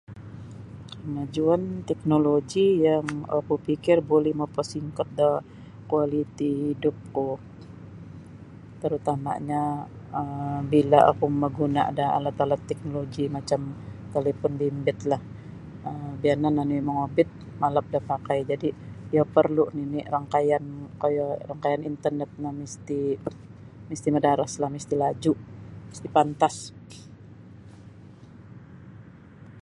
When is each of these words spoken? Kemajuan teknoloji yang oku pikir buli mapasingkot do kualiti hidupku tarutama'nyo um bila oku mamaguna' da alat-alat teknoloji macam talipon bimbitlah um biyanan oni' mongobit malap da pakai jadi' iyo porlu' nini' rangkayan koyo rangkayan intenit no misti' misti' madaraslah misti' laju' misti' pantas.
Kemajuan 1.01 1.61
teknoloji 1.89 2.65
yang 2.87 3.07
oku 3.39 3.55
pikir 3.67 3.97
buli 4.09 4.31
mapasingkot 4.41 5.09
do 5.19 5.31
kualiti 5.89 6.49
hidupku 6.65 7.27
tarutama'nyo 8.79 9.65
um 10.19 10.59
bila 10.71 10.99
oku 11.11 11.25
mamaguna' 11.31 11.93
da 11.97 12.05
alat-alat 12.17 12.61
teknoloji 12.69 13.23
macam 13.35 13.61
talipon 14.13 14.53
bimbitlah 14.59 15.21
um 15.87 16.09
biyanan 16.21 16.55
oni' 16.63 16.85
mongobit 16.87 17.29
malap 17.61 17.85
da 17.93 17.99
pakai 18.11 18.39
jadi' 18.49 18.75
iyo 19.13 19.23
porlu' 19.33 19.71
nini' 19.77 20.07
rangkayan 20.13 20.63
koyo 21.01 21.25
rangkayan 21.49 21.85
intenit 21.89 22.31
no 22.41 22.49
misti' 22.59 23.05
misti' 23.89 24.13
madaraslah 24.15 24.69
misti' 24.75 24.97
laju' 25.03 25.37
misti' 25.89 26.11
pantas. 26.15 26.55